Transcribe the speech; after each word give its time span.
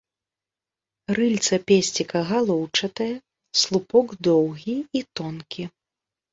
Рыльца 1.17 1.59
песціка 1.73 2.19
галоўчатае, 2.31 3.09
слупок 3.61 4.07
доўгі 4.31 4.77
і 4.99 5.07
тонкі. 5.19 5.63